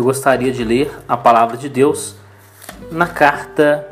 eu 0.00 0.04
gostaria 0.04 0.50
de 0.50 0.64
ler 0.64 0.90
a 1.06 1.14
palavra 1.14 1.58
de 1.58 1.68
Deus 1.68 2.16
na 2.90 3.06
carta 3.06 3.86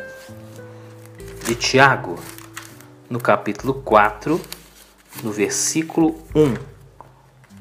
de 1.45 1.55
Tiago, 1.55 2.19
no 3.11 3.21
capítulo 3.21 3.75
4, 3.75 4.41
no 5.23 5.31
versículo 5.31 6.15
1, 6.35 6.55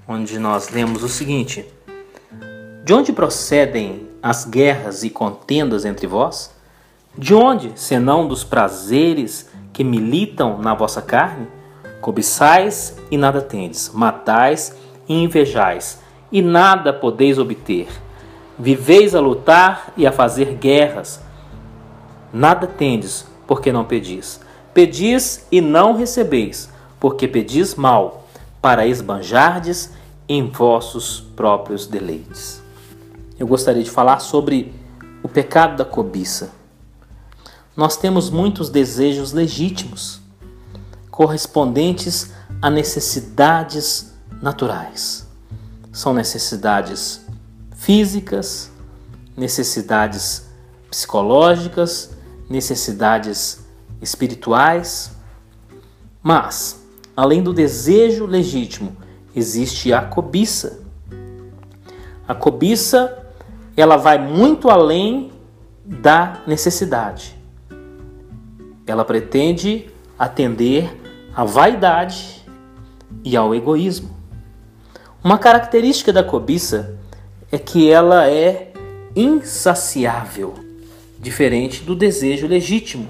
onde 0.07 0.39
nós 0.39 0.69
lemos 0.69 1.03
o 1.03 1.09
seguinte: 1.09 1.65
De 2.85 2.93
onde 2.93 3.11
procedem 3.11 4.07
as 4.23 4.45
guerras 4.45 5.03
e 5.03 5.09
contendas 5.09 5.83
entre 5.83 6.07
vós? 6.07 6.55
De 7.17 7.33
onde, 7.33 7.73
senão 7.75 8.29
dos 8.29 8.45
prazeres 8.45 9.49
que 9.73 9.83
militam 9.83 10.57
na 10.59 10.73
vossa 10.73 11.01
carne? 11.01 11.49
Cobiçais 11.99 12.95
e 13.11 13.17
nada 13.17 13.41
tendes, 13.41 13.89
matais 13.89 14.73
e 15.05 15.21
invejais, 15.21 15.99
e 16.31 16.41
nada 16.41 16.93
podeis 16.93 17.37
obter. 17.37 18.06
Viveis 18.59 19.13
a 19.13 19.19
lutar 19.19 19.93
e 19.95 20.07
a 20.07 20.11
fazer 20.11 20.55
guerras. 20.55 21.21
Nada 22.33 22.65
tendes, 22.65 23.25
porque 23.45 23.71
não 23.71 23.85
pedis. 23.85 24.39
Pedis 24.73 25.45
e 25.51 25.61
não 25.61 25.95
recebeis, 25.95 26.69
porque 26.99 27.27
pedis 27.27 27.75
mal, 27.75 28.27
para 28.61 28.87
esbanjardes 28.87 29.91
em 30.27 30.49
vossos 30.49 31.21
próprios 31.35 31.85
deleites. 31.87 32.61
Eu 33.39 33.45
gostaria 33.45 33.83
de 33.83 33.89
falar 33.89 34.19
sobre 34.19 34.73
o 35.21 35.29
pecado 35.29 35.77
da 35.77 35.85
cobiça. 35.85 36.51
Nós 37.75 37.95
temos 37.95 38.29
muitos 38.31 38.69
desejos 38.69 39.31
legítimos, 39.31 40.19
correspondentes 41.11 42.33
a 42.61 42.69
necessidades 42.69 44.13
naturais. 44.41 45.27
São 45.91 46.13
necessidades 46.13 47.26
físicas, 47.77 48.71
necessidades 49.35 50.49
psicológicas, 50.89 52.17
necessidades 52.49 53.65
espirituais. 54.01 55.15
Mas, 56.21 56.83
além 57.15 57.41
do 57.41 57.53
desejo 57.53 58.25
legítimo, 58.25 58.97
existe 59.35 59.93
a 59.93 60.01
cobiça. 60.01 60.81
A 62.27 62.33
cobiça, 62.33 63.25
ela 63.77 63.95
vai 63.95 64.17
muito 64.17 64.69
além 64.69 65.31
da 65.85 66.41
necessidade. 66.45 67.37
Ela 68.85 69.05
pretende 69.05 69.89
atender 70.17 70.99
à 71.33 71.45
vaidade 71.45 72.43
e 73.23 73.37
ao 73.37 73.53
egoísmo. 73.53 74.17
Uma 75.23 75.37
característica 75.37 76.11
da 76.11 76.23
cobiça 76.23 76.96
é 77.51 77.57
que 77.57 77.89
ela 77.89 78.29
é 78.29 78.73
insaciável, 79.15 80.55
diferente 81.17 81.81
do 81.81 81.95
desejo 81.95 82.45
legítimo. 82.45 83.07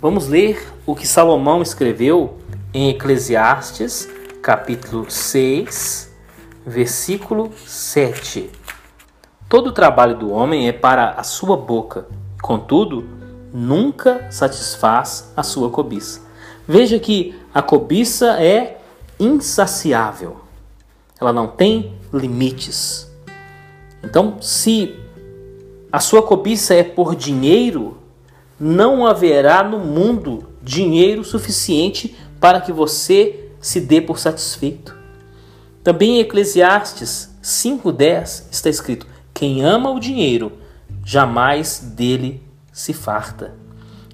Vamos 0.00 0.28
ler 0.28 0.72
o 0.86 0.94
que 0.94 1.06
Salomão 1.06 1.62
escreveu 1.62 2.38
em 2.72 2.90
Eclesiastes, 2.90 4.08
capítulo 4.40 5.10
6, 5.10 6.14
versículo 6.64 7.50
7. 7.66 8.50
Todo 9.48 9.68
o 9.68 9.72
trabalho 9.72 10.16
do 10.16 10.30
homem 10.30 10.68
é 10.68 10.72
para 10.72 11.10
a 11.10 11.24
sua 11.24 11.56
boca, 11.56 12.06
contudo, 12.40 13.04
nunca 13.52 14.30
satisfaz 14.30 15.32
a 15.36 15.42
sua 15.42 15.70
cobiça. 15.70 16.20
Veja 16.68 17.00
que 17.00 17.34
a 17.52 17.62
cobiça 17.62 18.40
é 18.40 18.80
insaciável, 19.18 20.36
ela 21.20 21.32
não 21.32 21.48
tem 21.48 21.94
limites. 22.12 23.15
Então, 24.06 24.40
se 24.40 24.94
a 25.90 25.98
sua 25.98 26.22
cobiça 26.22 26.72
é 26.72 26.84
por 26.84 27.16
dinheiro, 27.16 27.98
não 28.58 29.04
haverá 29.04 29.64
no 29.64 29.80
mundo 29.80 30.46
dinheiro 30.62 31.24
suficiente 31.24 32.16
para 32.40 32.60
que 32.60 32.72
você 32.72 33.50
se 33.60 33.80
dê 33.80 34.00
por 34.00 34.20
satisfeito. 34.20 34.96
Também 35.82 36.18
em 36.18 36.20
Eclesiastes 36.20 37.36
5:10 37.42 38.46
está 38.48 38.70
escrito: 38.70 39.08
Quem 39.34 39.64
ama 39.64 39.90
o 39.90 39.98
dinheiro 39.98 40.52
jamais 41.04 41.80
dele 41.80 42.40
se 42.72 42.92
farta. 42.92 43.54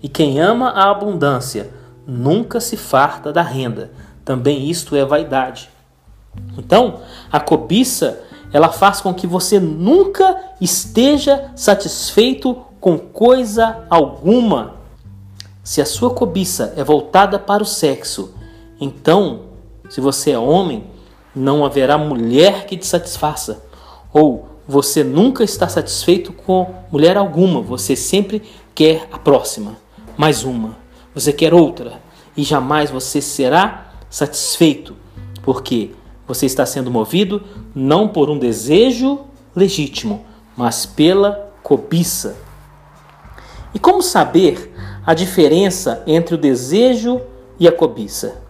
E 0.02 0.08
quem 0.08 0.40
ama 0.40 0.70
a 0.70 0.90
abundância 0.90 1.70
nunca 2.06 2.60
se 2.60 2.78
farta 2.78 3.30
da 3.30 3.42
renda. 3.42 3.92
Também 4.24 4.70
isto 4.70 4.96
é 4.96 5.04
vaidade. 5.04 5.68
Então, 6.56 7.00
a 7.30 7.38
cobiça 7.38 8.24
ela 8.52 8.68
faz 8.68 9.00
com 9.00 9.14
que 9.14 9.26
você 9.26 9.58
nunca 9.58 10.36
esteja 10.60 11.50
satisfeito 11.56 12.54
com 12.80 12.98
coisa 12.98 13.84
alguma. 13.88 14.74
Se 15.64 15.80
a 15.80 15.86
sua 15.86 16.10
cobiça 16.10 16.74
é 16.76 16.84
voltada 16.84 17.38
para 17.38 17.62
o 17.62 17.66
sexo, 17.66 18.34
então, 18.80 19.42
se 19.88 20.00
você 20.00 20.32
é 20.32 20.38
homem, 20.38 20.84
não 21.34 21.64
haverá 21.64 21.96
mulher 21.96 22.66
que 22.66 22.76
te 22.76 22.86
satisfaça. 22.86 23.64
Ou 24.12 24.48
você 24.66 25.02
nunca 25.02 25.42
está 25.44 25.68
satisfeito 25.68 26.32
com 26.32 26.74
mulher 26.90 27.16
alguma, 27.16 27.60
você 27.60 27.96
sempre 27.96 28.42
quer 28.74 29.08
a 29.12 29.18
próxima, 29.18 29.76
mais 30.16 30.44
uma. 30.44 30.76
Você 31.14 31.32
quer 31.32 31.54
outra 31.54 32.00
e 32.36 32.42
jamais 32.42 32.90
você 32.90 33.20
será 33.20 33.92
satisfeito, 34.10 34.96
porque 35.42 35.92
você 36.26 36.46
está 36.46 36.64
sendo 36.64 36.90
movido 36.90 37.42
não 37.74 38.08
por 38.08 38.30
um 38.30 38.38
desejo 38.38 39.20
legítimo, 39.54 40.24
mas 40.56 40.86
pela 40.86 41.52
cobiça. 41.62 42.36
E 43.74 43.78
como 43.78 44.02
saber 44.02 44.72
a 45.04 45.14
diferença 45.14 46.02
entre 46.06 46.34
o 46.34 46.38
desejo 46.38 47.20
e 47.58 47.66
a 47.66 47.72
cobiça? 47.72 48.42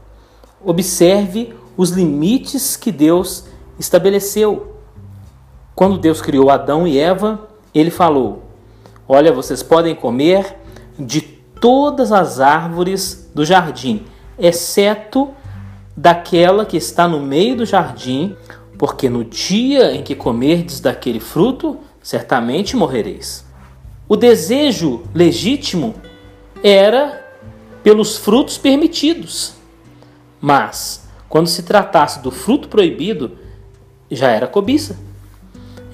Observe 0.65 1.55
os 1.77 1.91
limites 1.91 2.77
que 2.77 2.93
Deus 2.93 3.45
estabeleceu. 3.79 4.77
Quando 5.75 5.99
Deus 5.99 6.21
criou 6.21 6.51
Adão 6.51 6.87
e 6.87 6.99
Eva, 6.99 7.49
ele 7.75 7.91
falou: 7.91 8.43
Olha, 9.09 9.33
vocês 9.33 9.63
podem 9.63 9.95
comer 9.95 10.57
de 10.99 11.21
todas 11.21 12.13
as 12.13 12.41
árvores 12.41 13.31
do 13.35 13.45
jardim, 13.45 14.05
exceto 14.39 15.31
daquela 15.97 16.65
que 16.65 16.77
está 16.77 17.07
no 17.07 17.21
meio 17.21 17.57
do 17.57 17.67
jardim, 17.67 18.37
porque 18.79 19.09
no 19.09 19.25
dia 19.25 19.93
em 19.93 20.03
que 20.03 20.15
comerdes 20.15 20.81
daquele 20.81 21.21
fruto, 21.21 21.79
certamente 22.03 22.77
morrereis. 22.77 23.45
O 24.09 24.17
desejo 24.17 25.03
legítimo 25.15 25.95
era 26.63 27.25
pelos 27.83 28.17
frutos 28.17 28.59
permitidos, 28.59 29.55
mas 30.41 31.09
quando 31.29 31.47
se 31.47 31.63
tratasse 31.63 32.21
do 32.21 32.31
fruto 32.31 32.69
proibido, 32.69 33.39
já 34.11 34.29
era 34.29 34.47
cobiça. 34.47 34.99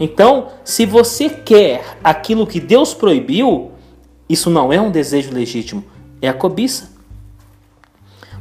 Então, 0.01 0.49
se 0.65 0.87
você 0.87 1.29
quer 1.29 1.97
aquilo 2.03 2.47
que 2.47 2.61
Deus 2.61 2.95
proibiu, 2.95 3.73
isso 4.29 4.51
não 4.51 4.73
é 4.73 4.81
um 4.81 4.91
desejo 4.91 5.33
legítimo, 5.33 5.85
é 6.21 6.29
a 6.29 6.35
cobiça. 6.35 6.98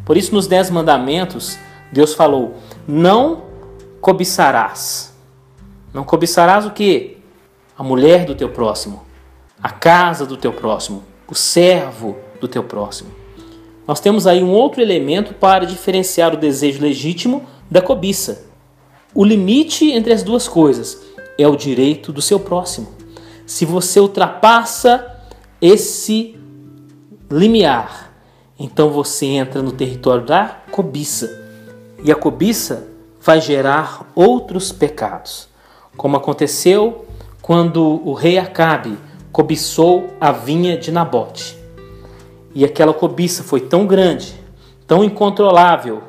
Por 0.07 0.15
isso, 0.15 0.33
nos 0.33 0.47
Dez 0.47 0.69
Mandamentos, 0.69 1.59
Deus 1.91 2.13
falou: 2.13 2.55
Não 2.87 3.43
cobiçarás. 3.99 5.13
Não 5.93 6.05
cobiçarás 6.05 6.65
o 6.65 6.71
que? 6.71 7.17
A 7.77 7.83
mulher 7.83 8.23
do 8.23 8.33
teu 8.33 8.47
próximo, 8.47 9.03
a 9.61 9.69
casa 9.69 10.25
do 10.25 10.37
teu 10.37 10.53
próximo, 10.53 11.03
o 11.27 11.35
servo 11.35 12.15
do 12.39 12.47
teu 12.47 12.63
próximo. 12.63 13.09
Nós 13.85 13.99
temos 13.99 14.25
aí 14.25 14.41
um 14.41 14.51
outro 14.51 14.81
elemento 14.81 15.33
para 15.33 15.65
diferenciar 15.65 16.33
o 16.33 16.37
desejo 16.37 16.81
legítimo 16.81 17.45
da 17.69 17.81
cobiça. 17.81 18.45
O 19.13 19.25
limite 19.25 19.91
entre 19.91 20.13
as 20.13 20.23
duas 20.23 20.47
coisas 20.47 21.01
é 21.37 21.45
o 21.45 21.57
direito 21.57 22.13
do 22.13 22.21
seu 22.21 22.39
próximo. 22.39 22.87
Se 23.45 23.65
você 23.65 23.99
ultrapassa 23.99 25.05
esse 25.61 26.39
limiar, 27.29 28.06
então 28.59 28.89
você 28.89 29.25
entra 29.25 29.61
no 29.61 29.71
território 29.71 30.25
da 30.25 30.61
cobiça. 30.71 31.45
E 32.03 32.11
a 32.11 32.15
cobiça 32.15 32.87
vai 33.21 33.41
gerar 33.41 34.09
outros 34.15 34.71
pecados, 34.71 35.47
como 35.95 36.17
aconteceu 36.17 37.05
quando 37.41 38.01
o 38.05 38.13
rei 38.13 38.37
Acabe 38.37 38.97
cobiçou 39.31 40.07
a 40.19 40.31
vinha 40.31 40.77
de 40.77 40.91
Nabote. 40.91 41.57
E 42.53 42.65
aquela 42.65 42.93
cobiça 42.93 43.43
foi 43.43 43.61
tão 43.61 43.85
grande, 43.85 44.33
tão 44.87 45.03
incontrolável, 45.03 46.01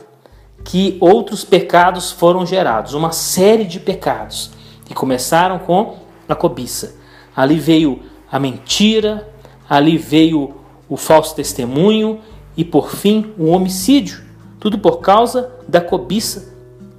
que 0.64 0.98
outros 1.00 1.44
pecados 1.44 2.10
foram 2.10 2.44
gerados, 2.44 2.92
uma 2.92 3.12
série 3.12 3.64
de 3.64 3.80
pecados, 3.80 4.50
que 4.84 4.94
começaram 4.94 5.58
com 5.58 5.96
a 6.28 6.34
cobiça. 6.34 6.96
Ali 7.34 7.58
veio 7.58 8.02
a 8.30 8.38
mentira, 8.38 9.28
ali 9.68 9.96
veio 9.96 10.54
o 10.88 10.96
falso 10.96 11.34
testemunho 11.34 12.20
e 12.58 12.64
por 12.64 12.90
fim 12.90 13.32
o 13.38 13.46
homicídio, 13.46 14.20
tudo 14.58 14.80
por 14.80 14.98
causa 14.98 15.48
da 15.68 15.80
cobiça. 15.80 16.52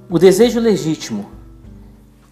O 0.08 0.18
desejo 0.18 0.58
legítimo, 0.58 1.30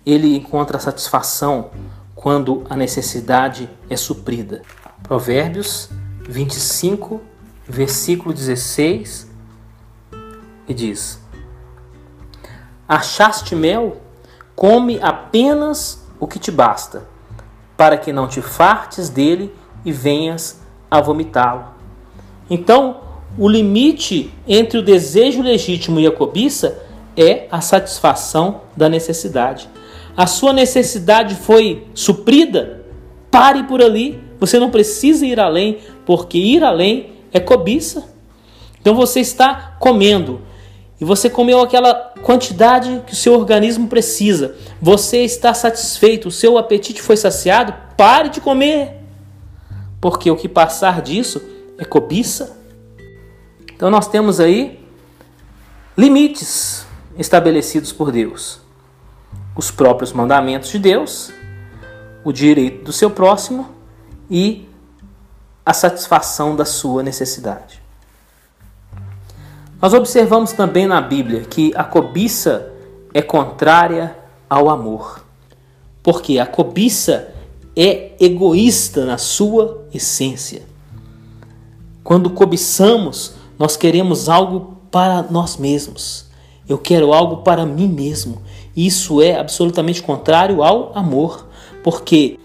ele 0.05 0.35
encontra 0.35 0.79
satisfação 0.79 1.71
quando 2.15 2.65
a 2.71 2.75
necessidade 2.75 3.69
é 3.91 3.97
suprida. 3.97 4.63
Provérbios 5.03 5.91
25, 6.27 7.21
versículo 7.69 8.33
16, 8.33 9.31
e 10.67 10.73
diz: 10.73 11.21
Achaste 12.89 13.55
mel? 13.55 14.01
Come 14.57 14.99
apenas 15.03 16.03
o 16.19 16.27
que 16.27 16.39
te 16.39 16.51
basta, 16.51 17.07
para 17.77 17.99
que 17.99 18.11
não 18.11 18.27
te 18.27 18.41
fartes 18.41 19.11
dele 19.11 19.55
e 19.85 19.93
venhas 19.93 20.61
a 20.91 21.01
vomitá-lo. 21.01 21.67
Então, 22.51 23.08
o 23.39 23.49
limite 23.49 24.33
entre 24.47 24.79
o 24.79 24.83
desejo 24.83 25.41
legítimo 25.41 26.01
e 26.01 26.07
a 26.07 26.11
cobiça 26.11 26.83
é 27.17 27.47
a 27.51 27.61
satisfação 27.61 28.63
da 28.77 28.89
necessidade. 28.89 29.69
A 30.17 30.27
sua 30.27 30.53
necessidade 30.53 31.37
foi 31.37 31.87
suprida? 31.95 32.85
Pare 33.31 33.63
por 33.63 33.81
ali. 33.81 34.21
Você 34.41 34.59
não 34.59 34.71
precisa 34.71 35.25
ir 35.25 35.39
além, 35.39 35.79
porque 36.05 36.37
ir 36.37 36.65
além 36.65 37.11
é 37.33 37.39
cobiça. 37.39 38.13
Então 38.81 38.95
você 38.95 39.21
está 39.21 39.77
comendo 39.79 40.41
e 41.01 41.05
você 41.05 41.31
comeu 41.31 41.61
aquela 41.61 41.95
quantidade 42.23 43.03
que 43.07 43.13
o 43.13 43.17
seu 43.17 43.35
organismo 43.35 43.87
precisa. 43.87 44.57
Você 44.83 45.19
está 45.19 45.55
satisfeito, 45.55 46.27
o 46.27 46.33
seu 46.33 46.59
apetite 46.59 47.01
foi 47.01 47.17
saciado? 47.17 47.73
Pare 47.97 48.31
de 48.31 48.41
comer. 48.41 48.97
Porque 50.01 50.29
o 50.29 50.37
que 50.37 50.49
passar 50.49 51.03
disso 51.03 51.41
é 51.79 51.85
cobiça. 51.85 52.58
Então 53.79 53.93
nós 53.93 54.09
temos 54.09 54.41
aí 54.41 54.85
limites 55.97 56.85
estabelecidos 57.17 57.93
por 57.93 58.11
Deus. 58.11 58.61
Os 59.55 59.71
próprios 59.71 60.13
mandamentos 60.13 60.71
de 60.71 60.81
Deus, 60.81 61.33
o 62.25 62.33
direito 62.33 62.87
do 62.87 62.93
seu 62.93 63.09
próximo 63.09 63.71
e 64.29 64.69
a 65.65 65.73
satisfação 65.73 66.57
da 66.57 66.65
sua 66.65 67.05
necessidade. 67.05 67.81
Nós 69.81 69.95
observamos 69.95 70.51
também 70.51 70.89
na 70.89 71.01
Bíblia 71.01 71.43
que 71.43 71.71
a 71.77 71.85
cobiça 71.85 72.73
é 73.15 73.23
contrária 73.23 74.19
ao 74.51 74.69
amor. 74.71 75.25
Porque 76.03 76.41
a 76.41 76.47
cobiça 76.47 77.33
é 77.77 78.11
egoísta 78.19 79.07
na 79.07 79.19
sua 79.19 79.87
essência. 79.95 80.67
Quando 82.03 82.29
cobiçamos, 82.31 83.38
nós 83.59 83.77
queremos 83.77 84.29
algo 84.29 84.77
para 84.91 85.23
nós 85.23 85.57
mesmos. 85.57 86.27
Eu 86.69 86.79
quero 86.79 87.13
algo 87.13 87.39
para 87.39 87.67
mim 87.67 87.89
mesmo. 87.89 88.43
Isso 88.77 89.21
é 89.21 89.39
absolutamente 89.39 90.03
contrário 90.03 90.63
ao 90.63 90.97
amor, 90.97 91.49
porque 91.83 92.39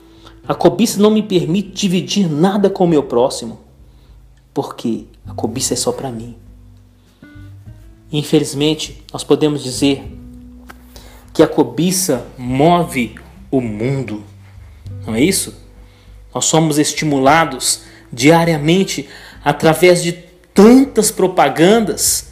a 0.47 0.55
cobiça 0.55 0.99
não 0.99 1.11
me 1.11 1.21
permite 1.21 1.69
dividir 1.69 2.29
nada 2.29 2.69
com 2.69 2.85
o 2.85 2.87
meu 2.87 3.03
próximo, 3.03 3.59
porque 4.53 5.05
a 5.27 5.33
cobiça 5.33 5.73
é 5.73 5.77
só 5.77 5.91
para 5.91 6.11
mim. 6.11 6.35
Infelizmente, 8.11 9.03
nós 9.11 9.23
podemos 9.23 9.63
dizer 9.63 10.03
que 11.33 11.41
a 11.41 11.47
cobiça 11.47 12.25
move 12.37 13.15
o 13.49 13.59
mundo. 13.59 14.23
Não 15.05 15.15
é 15.15 15.21
isso? 15.21 15.55
Nós 16.33 16.45
somos 16.45 16.77
estimulados 16.77 17.81
diariamente 18.11 19.07
através 19.43 20.01
de 20.01 20.11
tantas 20.53 21.11
propagandas. 21.11 22.31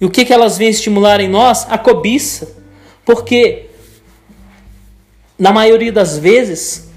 E 0.00 0.04
o 0.04 0.10
que, 0.10 0.24
que 0.24 0.32
elas 0.32 0.58
vêm 0.58 0.68
estimular 0.68 1.20
em 1.20 1.28
nós? 1.28 1.66
A 1.70 1.78
cobiça. 1.78 2.56
Porque, 3.04 3.66
na 5.38 5.52
maioria 5.52 5.92
das 5.92 6.18
vezes, 6.18 6.88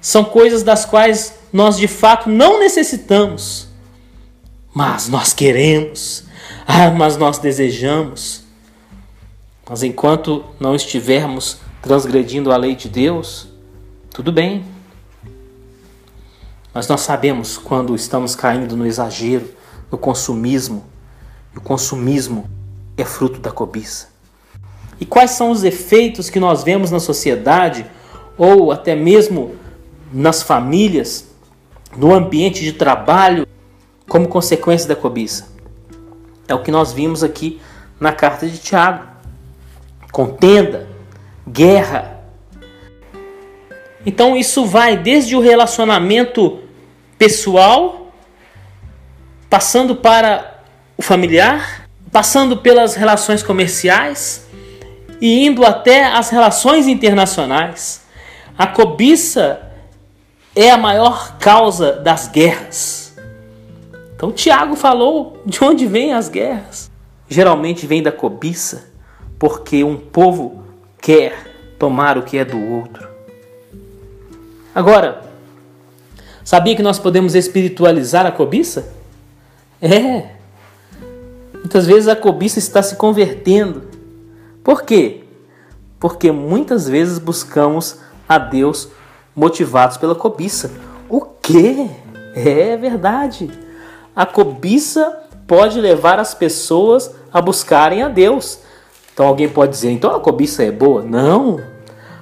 são 0.00 0.24
coisas 0.24 0.62
das 0.62 0.84
quais 0.84 1.34
nós 1.52 1.76
de 1.76 1.88
fato 1.88 2.28
não 2.28 2.58
necessitamos, 2.58 3.68
mas 4.72 5.08
nós 5.08 5.32
queremos, 5.32 6.24
ah, 6.66 6.90
mas 6.90 7.16
nós 7.16 7.38
desejamos. 7.38 8.44
Mas 9.68 9.82
enquanto 9.82 10.44
não 10.58 10.74
estivermos 10.74 11.58
transgredindo 11.82 12.50
a 12.50 12.56
lei 12.56 12.74
de 12.74 12.88
Deus, 12.88 13.48
tudo 14.10 14.32
bem. 14.32 14.64
Mas 16.72 16.88
nós 16.88 17.00
sabemos 17.00 17.56
quando 17.56 17.94
estamos 17.94 18.34
caindo 18.34 18.76
no 18.76 18.86
exagero, 18.86 19.48
no 19.90 19.98
consumismo. 19.98 20.84
E 21.54 21.58
o 21.58 21.60
consumismo 21.60 22.48
é 22.96 23.04
fruto 23.04 23.40
da 23.40 23.50
cobiça. 23.50 24.08
E 25.00 25.06
quais 25.06 25.30
são 25.32 25.50
os 25.50 25.64
efeitos 25.64 26.28
que 26.28 26.38
nós 26.38 26.62
vemos 26.62 26.90
na 26.90 27.00
sociedade 27.00 27.86
ou 28.36 28.70
até 28.70 28.94
mesmo 28.94 29.54
nas 30.12 30.42
famílias, 30.42 31.26
no 31.96 32.14
ambiente 32.14 32.62
de 32.62 32.72
trabalho, 32.72 33.46
como 34.08 34.28
consequência 34.28 34.88
da 34.88 34.96
cobiça? 34.96 35.48
É 36.46 36.54
o 36.54 36.62
que 36.62 36.70
nós 36.70 36.92
vimos 36.92 37.22
aqui 37.22 37.60
na 37.98 38.12
carta 38.12 38.46
de 38.46 38.58
Tiago: 38.58 39.04
contenda, 40.12 40.86
guerra, 41.48 42.20
então 44.04 44.36
isso 44.36 44.64
vai 44.64 44.96
desde 44.96 45.36
o 45.36 45.40
relacionamento 45.40 46.60
pessoal, 47.18 48.09
passando 49.50 49.96
para 49.96 50.62
o 50.96 51.02
familiar, 51.02 51.88
passando 52.12 52.56
pelas 52.56 52.94
relações 52.94 53.42
comerciais 53.42 54.46
e 55.20 55.44
indo 55.44 55.66
até 55.66 56.04
as 56.04 56.30
relações 56.30 56.86
internacionais. 56.86 58.02
A 58.56 58.68
cobiça 58.68 59.60
é 60.54 60.70
a 60.70 60.78
maior 60.78 61.36
causa 61.38 61.92
das 61.92 62.28
guerras. 62.28 63.16
Então 64.14 64.30
Tiago 64.30 64.76
falou 64.76 65.42
de 65.44 65.62
onde 65.64 65.86
vêm 65.86 66.12
as 66.12 66.28
guerras. 66.28 66.90
Geralmente 67.28 67.86
vem 67.86 68.02
da 68.02 68.12
cobiça, 68.12 68.92
porque 69.38 69.82
um 69.82 69.96
povo 69.96 70.62
quer 71.00 71.74
tomar 71.78 72.18
o 72.18 72.22
que 72.22 72.38
é 72.38 72.44
do 72.44 72.58
outro. 72.72 73.08
Agora, 74.74 75.22
sabia 76.44 76.76
que 76.76 76.82
nós 76.82 76.98
podemos 76.98 77.34
espiritualizar 77.34 78.26
a 78.26 78.32
cobiça? 78.32 78.99
É. 79.80 80.28
Muitas 81.54 81.86
vezes 81.86 82.08
a 82.08 82.16
cobiça 82.16 82.58
está 82.58 82.82
se 82.82 82.96
convertendo. 82.96 83.82
Por 84.62 84.82
quê? 84.82 85.24
Porque 85.98 86.30
muitas 86.30 86.88
vezes 86.88 87.18
buscamos 87.18 87.98
a 88.28 88.38
Deus 88.38 88.88
motivados 89.34 89.96
pela 89.96 90.14
cobiça. 90.14 90.70
O 91.08 91.20
quê? 91.20 91.88
É 92.34 92.76
verdade. 92.76 93.50
A 94.14 94.26
cobiça 94.26 95.22
pode 95.46 95.80
levar 95.80 96.18
as 96.18 96.34
pessoas 96.34 97.14
a 97.32 97.40
buscarem 97.40 98.02
a 98.02 98.08
Deus. 98.08 98.60
Então 99.12 99.26
alguém 99.26 99.48
pode 99.48 99.72
dizer, 99.72 99.90
então 99.90 100.14
a 100.14 100.20
cobiça 100.20 100.62
é 100.62 100.70
boa? 100.70 101.02
Não. 101.02 101.60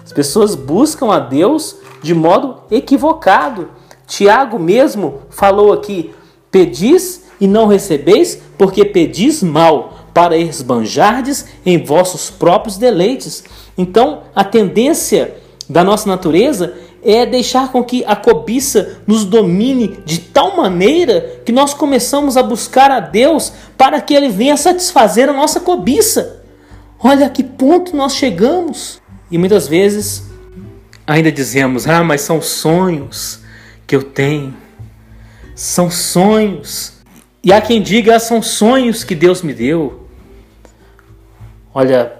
As 0.04 0.12
pessoas 0.12 0.54
buscam 0.54 1.12
a 1.12 1.20
Deus 1.20 1.76
de 2.02 2.14
modo 2.14 2.62
equivocado. 2.70 3.68
Tiago 4.06 4.58
mesmo 4.58 5.22
falou 5.28 5.72
aqui: 5.72 6.14
pedis 6.50 7.27
e 7.40 7.46
não 7.46 7.66
recebeis, 7.66 8.40
porque 8.56 8.84
pedis 8.84 9.42
mal, 9.42 9.98
para 10.12 10.36
esbanjardes 10.36 11.44
em 11.64 11.82
vossos 11.82 12.28
próprios 12.28 12.76
deleites. 12.76 13.44
Então, 13.76 14.22
a 14.34 14.42
tendência 14.42 15.36
da 15.68 15.84
nossa 15.84 16.08
natureza 16.08 16.74
é 17.02 17.24
deixar 17.24 17.70
com 17.70 17.84
que 17.84 18.04
a 18.04 18.16
cobiça 18.16 19.00
nos 19.06 19.24
domine 19.24 19.98
de 20.04 20.18
tal 20.18 20.56
maneira 20.56 21.40
que 21.44 21.52
nós 21.52 21.72
começamos 21.72 22.36
a 22.36 22.42
buscar 22.42 22.90
a 22.90 22.98
Deus 22.98 23.52
para 23.76 24.00
que 24.00 24.12
Ele 24.12 24.28
venha 24.28 24.56
satisfazer 24.56 25.28
a 25.28 25.32
nossa 25.32 25.60
cobiça. 25.60 26.42
Olha 26.98 27.26
a 27.26 27.30
que 27.30 27.44
ponto 27.44 27.96
nós 27.96 28.14
chegamos. 28.14 29.00
E 29.30 29.38
muitas 29.38 29.68
vezes 29.68 30.24
ainda 31.06 31.30
dizemos: 31.30 31.86
ah, 31.86 32.02
mas 32.02 32.22
são 32.22 32.42
sonhos 32.42 33.40
que 33.86 33.94
eu 33.94 34.02
tenho. 34.02 34.54
São 35.54 35.90
sonhos. 35.90 36.97
E 37.42 37.52
há 37.52 37.60
quem 37.60 37.80
diga: 37.80 38.16
ah, 38.16 38.20
são 38.20 38.42
sonhos 38.42 39.04
que 39.04 39.14
Deus 39.14 39.42
me 39.42 39.54
deu. 39.54 40.06
Olha, 41.72 42.12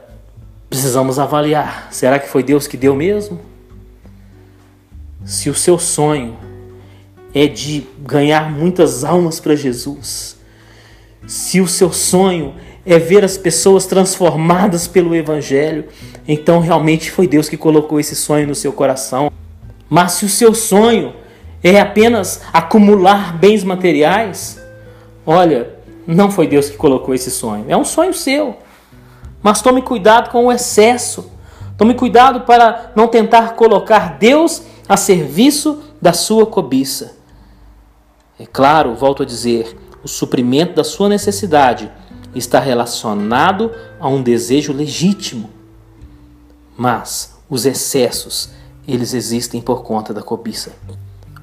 precisamos 0.68 1.18
avaliar: 1.18 1.88
será 1.90 2.18
que 2.18 2.28
foi 2.28 2.42
Deus 2.42 2.66
que 2.66 2.76
deu 2.76 2.94
mesmo? 2.94 3.40
Se 5.24 5.50
o 5.50 5.54
seu 5.54 5.78
sonho 5.78 6.36
é 7.34 7.46
de 7.46 7.86
ganhar 7.98 8.50
muitas 8.50 9.04
almas 9.04 9.40
para 9.40 9.54
Jesus, 9.54 10.38
se 11.26 11.60
o 11.60 11.68
seu 11.68 11.92
sonho 11.92 12.54
é 12.86 12.98
ver 12.98 13.22
as 13.22 13.36
pessoas 13.36 13.84
transformadas 13.84 14.88
pelo 14.88 15.14
Evangelho, 15.14 15.86
então 16.26 16.60
realmente 16.60 17.10
foi 17.10 17.26
Deus 17.26 17.48
que 17.48 17.56
colocou 17.56 18.00
esse 18.00 18.16
sonho 18.16 18.46
no 18.46 18.54
seu 18.54 18.72
coração. 18.72 19.30
Mas 19.90 20.12
se 20.12 20.24
o 20.24 20.28
seu 20.28 20.54
sonho 20.54 21.14
é 21.62 21.80
apenas 21.80 22.40
acumular 22.52 23.36
bens 23.36 23.62
materiais, 23.62 24.57
olha, 25.30 25.74
não 26.06 26.30
foi 26.30 26.46
Deus 26.46 26.70
que 26.70 26.76
colocou 26.76 27.14
esse 27.14 27.30
sonho, 27.30 27.66
é 27.68 27.76
um 27.76 27.84
sonho 27.84 28.14
seu. 28.14 28.56
Mas 29.42 29.62
tome 29.62 29.82
cuidado 29.82 30.30
com 30.30 30.46
o 30.46 30.52
excesso, 30.52 31.30
Tome 31.78 31.94
cuidado 31.94 32.40
para 32.40 32.90
não 32.96 33.06
tentar 33.06 33.54
colocar 33.54 34.18
Deus 34.18 34.62
a 34.88 34.96
serviço 34.96 35.80
da 36.02 36.12
sua 36.12 36.44
cobiça. 36.44 37.16
É 38.36 38.44
claro, 38.44 38.96
volto 38.96 39.22
a 39.22 39.26
dizer, 39.26 39.78
o 40.02 40.08
suprimento 40.08 40.74
da 40.74 40.82
sua 40.82 41.08
necessidade 41.08 41.88
está 42.34 42.58
relacionado 42.58 43.70
a 44.00 44.08
um 44.08 44.20
desejo 44.20 44.72
legítimo. 44.72 45.50
Mas 46.76 47.38
os 47.48 47.64
excessos, 47.64 48.50
eles 48.86 49.14
existem 49.14 49.60
por 49.60 49.84
conta 49.84 50.12
da 50.12 50.20
cobiça. 50.20 50.72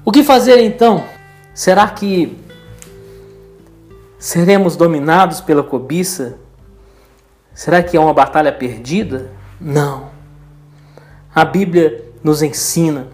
O 0.04 0.12
que 0.12 0.22
fazer 0.22 0.62
então? 0.62 1.02
Será 1.54 1.88
que 1.88 2.36
seremos 4.26 4.74
dominados 4.74 5.40
pela 5.40 5.62
cobiça? 5.62 6.36
Será 7.54 7.80
que 7.80 7.96
é 7.96 8.00
uma 8.00 8.12
batalha 8.12 8.52
perdida? 8.52 9.30
Não. 9.60 10.10
A 11.32 11.44
Bíblia 11.44 12.04
nos 12.24 12.42
ensina 12.42 13.06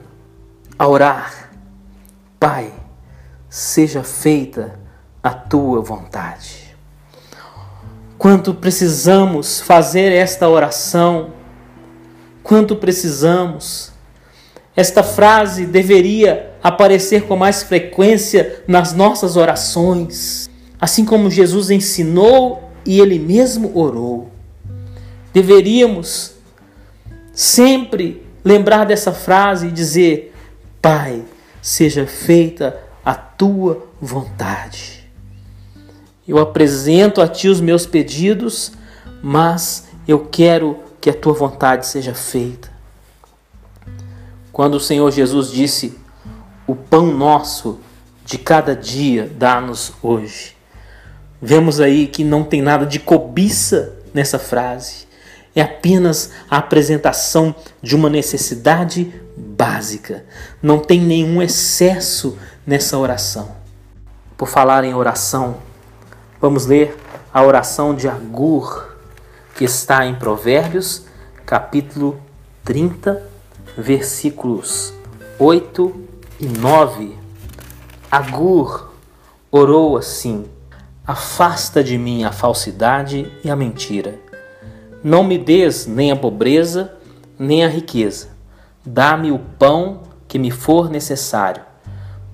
a 0.78 0.88
orar. 0.88 1.50
Pai, 2.40 2.72
seja 3.46 4.02
feita 4.02 4.80
a 5.22 5.34
tua 5.34 5.82
vontade. 5.82 6.74
Quanto 8.16 8.54
precisamos 8.54 9.60
fazer 9.60 10.12
esta 10.12 10.48
oração, 10.48 11.34
quanto 12.42 12.74
precisamos. 12.74 13.92
Esta 14.74 15.02
frase 15.02 15.66
deveria 15.66 16.54
aparecer 16.62 17.26
com 17.26 17.36
mais 17.36 17.62
frequência 17.62 18.64
nas 18.66 18.94
nossas 18.94 19.36
orações, 19.36 20.48
assim 20.82 21.04
como 21.04 21.30
Jesus 21.30 21.70
ensinou 21.70 22.72
e 22.84 22.98
ele 22.98 23.16
mesmo 23.16 23.78
orou. 23.78 24.32
Deveríamos 25.32 26.32
sempre 27.32 28.26
lembrar 28.44 28.84
dessa 28.84 29.12
frase 29.12 29.68
e 29.68 29.70
dizer: 29.70 30.34
Pai, 30.82 31.22
seja 31.62 32.04
feita 32.04 32.76
a 33.04 33.14
tua 33.14 33.86
vontade. 34.00 35.08
Eu 36.26 36.38
apresento 36.38 37.20
a 37.20 37.28
ti 37.28 37.46
os 37.46 37.60
meus 37.60 37.86
pedidos, 37.86 38.72
mas 39.22 39.86
eu 40.08 40.26
quero 40.26 40.80
que 41.00 41.10
a 41.10 41.14
tua 41.14 41.32
vontade 41.32 41.86
seja 41.86 42.12
feita. 42.12 42.72
Quando 44.50 44.74
o 44.74 44.80
Senhor 44.80 45.12
Jesus 45.12 45.48
disse: 45.48 45.96
O 46.66 46.74
pão 46.74 47.06
nosso 47.06 47.78
de 48.24 48.36
cada 48.36 48.74
dia 48.74 49.30
dá-nos 49.38 49.92
hoje. 50.02 50.60
Vemos 51.44 51.80
aí 51.80 52.06
que 52.06 52.22
não 52.22 52.44
tem 52.44 52.62
nada 52.62 52.86
de 52.86 53.00
cobiça 53.00 53.94
nessa 54.14 54.38
frase. 54.38 55.08
É 55.56 55.60
apenas 55.60 56.30
a 56.48 56.58
apresentação 56.58 57.52
de 57.82 57.96
uma 57.96 58.08
necessidade 58.08 59.12
básica. 59.36 60.24
Não 60.62 60.78
tem 60.78 61.00
nenhum 61.00 61.42
excesso 61.42 62.38
nessa 62.64 62.96
oração. 62.96 63.56
Por 64.36 64.46
falar 64.46 64.84
em 64.84 64.94
oração, 64.94 65.56
vamos 66.40 66.64
ler 66.64 66.96
a 67.34 67.42
oração 67.42 67.92
de 67.92 68.08
Agur, 68.08 68.94
que 69.56 69.64
está 69.64 70.06
em 70.06 70.14
Provérbios, 70.14 71.06
capítulo 71.44 72.20
30, 72.64 73.20
versículos 73.76 74.94
8 75.40 75.92
e 76.38 76.46
9. 76.46 77.18
Agur 78.08 78.92
orou 79.50 79.96
assim: 79.96 80.46
Afasta 81.06 81.82
de 81.82 81.98
mim 81.98 82.24
a 82.24 82.32
falsidade 82.32 83.30
e 83.44 83.50
a 83.50 83.56
mentira 83.56 84.32
não 85.02 85.24
me 85.24 85.36
des 85.36 85.86
nem 85.86 86.12
a 86.12 86.16
pobreza, 86.16 86.92
nem 87.38 87.64
a 87.64 87.68
riqueza. 87.68 88.28
Dá-me 88.84 89.32
o 89.32 89.38
pão 89.38 90.02
que 90.28 90.38
me 90.38 90.50
for 90.50 90.88
necessário, 90.88 91.62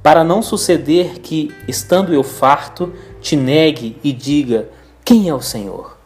para 0.02 0.22
não 0.22 0.42
suceder 0.42 1.20
que, 1.20 1.54
estando 1.66 2.12
eu 2.12 2.22
farto, 2.22 2.92
te 3.20 3.37
negue 3.37 3.98
e 4.04 4.12
diga: 4.12 4.68
Quem 5.04 5.28
é 5.28 5.34
o 5.34 5.40
Senhor? 5.40 5.96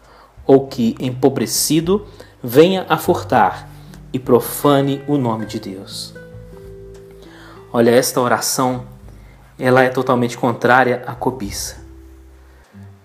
Ou 0.47 0.66
que, 0.66 0.95
empobrecido, 1.00 2.07
venha 2.42 2.87
a 2.88 2.97
furtar 2.97 3.69
e 4.12 4.19
profane 4.19 5.02
o 5.07 5.16
nome 5.16 5.47
de 5.47 5.59
Deus. 5.59 6.14
Olha, 7.73 7.90
esta 7.90 8.21
oração, 8.21 8.85
ela 9.59 9.83
é 9.83 9.88
totalmente 9.88 10.37
contrária 10.37 11.02
à 11.07 11.14
cobiça. 11.14 11.82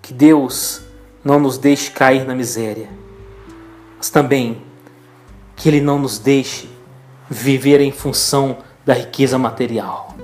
Que 0.07 0.13
Deus 0.13 0.81
não 1.21 1.37
nos 1.37 1.57
deixe 1.57 1.91
cair 1.91 2.25
na 2.25 2.33
miséria 2.33 2.87
mas 3.97 4.09
também 4.09 4.61
que 5.55 5.67
Ele 5.67 5.81
não 5.81 5.99
nos 5.99 6.17
deixe 6.17 6.69
viver 7.29 7.81
em 7.81 7.91
função 7.91 8.59
da 8.85 8.93
riqueza 8.93 9.37
material. 9.37 10.15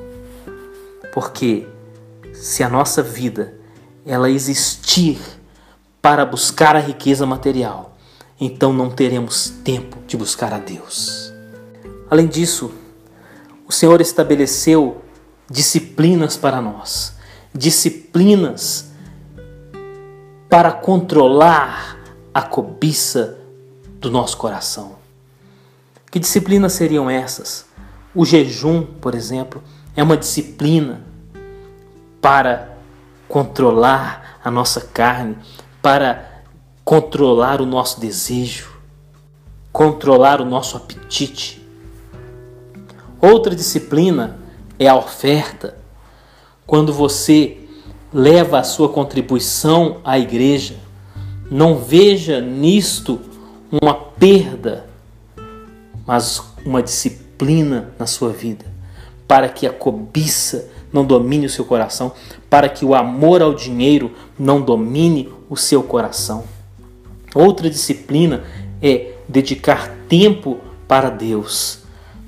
Porque 1.13 1.67
se 2.33 2.63
a 2.63 2.69
nossa 2.69 3.01
vida 3.01 3.55
ela 4.05 4.29
existir 4.29 5.19
para 6.01 6.25
buscar 6.25 6.77
a 6.77 6.79
riqueza 6.79 7.25
material, 7.25 7.97
então 8.39 8.71
não 8.71 8.89
teremos 8.89 9.49
tempo 9.65 9.97
de 10.07 10.15
buscar 10.15 10.53
a 10.53 10.59
Deus. 10.59 11.33
Além 12.09 12.27
disso, 12.27 12.71
o 13.67 13.71
Senhor 13.71 13.99
estabeleceu 13.99 15.01
disciplinas 15.49 16.37
para 16.37 16.61
nós, 16.61 17.15
disciplinas 17.53 18.92
para 20.53 20.71
controlar 20.71 21.97
a 22.31 22.39
cobiça 22.39 23.39
do 23.99 24.11
nosso 24.11 24.37
coração. 24.37 24.97
Que 26.11 26.19
disciplinas 26.19 26.73
seriam 26.73 27.09
essas? 27.09 27.65
O 28.13 28.23
jejum, 28.23 28.83
por 28.83 29.15
exemplo, 29.15 29.63
é 29.95 30.03
uma 30.03 30.15
disciplina 30.15 31.01
para 32.21 32.77
controlar 33.27 34.39
a 34.43 34.51
nossa 34.51 34.79
carne, 34.79 35.35
para 35.81 36.43
controlar 36.85 37.59
o 37.59 37.65
nosso 37.65 37.99
desejo, 37.99 38.79
controlar 39.71 40.39
o 40.39 40.45
nosso 40.45 40.77
apetite. 40.77 41.67
Outra 43.19 43.55
disciplina 43.55 44.37
é 44.77 44.87
a 44.87 44.95
oferta. 44.95 45.79
Quando 46.67 46.93
você 46.93 47.62
leva 48.13 48.59
a 48.59 48.63
sua 48.63 48.89
contribuição 48.89 49.97
à 50.03 50.19
igreja, 50.19 50.75
não 51.49 51.77
veja 51.77 52.39
nisto 52.39 53.19
uma 53.71 53.93
perda, 53.93 54.85
mas 56.05 56.41
uma 56.65 56.83
disciplina 56.83 57.91
na 57.97 58.05
sua 58.05 58.29
vida, 58.29 58.65
para 59.27 59.49
que 59.49 59.65
a 59.65 59.73
cobiça 59.73 60.69
não 60.91 61.03
domine 61.03 61.47
o 61.47 61.49
seu 61.49 61.65
coração, 61.65 62.11
para 62.49 62.69
que 62.69 62.85
o 62.85 62.93
amor 62.93 63.41
ao 63.41 63.55
dinheiro 63.55 64.11
não 64.37 64.61
domine 64.61 65.33
o 65.49 65.57
seu 65.57 65.81
coração. 65.81 66.43
Outra 67.33 67.67
disciplina 67.67 68.43
é 68.79 69.13
dedicar 69.27 69.89
tempo 70.07 70.59
para 70.87 71.09
Deus, 71.09 71.79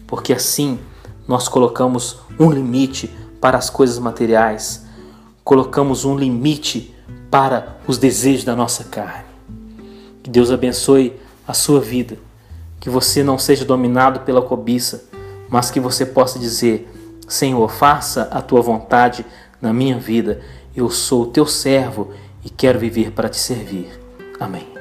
porque 0.07 0.33
assim 0.33 0.79
nós 1.27 1.47
colocamos 1.47 2.17
um 2.39 2.49
limite 2.49 3.09
para 3.39 3.57
as 3.57 3.69
coisas 3.69 3.99
materiais, 3.99 4.84
colocamos 5.45 6.03
um 6.03 6.17
limite 6.17 6.93
para 7.29 7.77
os 7.87 7.99
desejos 7.99 8.43
da 8.43 8.55
nossa 8.55 8.83
carne. 8.85 9.29
Que 10.23 10.29
Deus 10.29 10.49
abençoe 10.49 11.13
a 11.47 11.53
sua 11.53 11.79
vida. 11.79 12.17
Que 12.79 12.89
você 12.89 13.23
não 13.23 13.37
seja 13.37 13.63
dominado 13.63 14.21
pela 14.21 14.41
cobiça, 14.41 15.05
mas 15.47 15.69
que 15.69 15.79
você 15.79 16.05
possa 16.05 16.39
dizer: 16.39 16.91
Senhor, 17.27 17.71
faça 17.71 18.23
a 18.31 18.41
tua 18.41 18.61
vontade 18.61 19.23
na 19.61 19.71
minha 19.71 19.99
vida. 19.99 20.41
Eu 20.75 20.89
sou 20.89 21.23
o 21.23 21.27
teu 21.27 21.45
servo 21.45 22.11
e 22.43 22.49
quero 22.49 22.79
viver 22.79 23.11
para 23.11 23.29
te 23.29 23.37
servir. 23.37 23.89
Amém. 24.39 24.74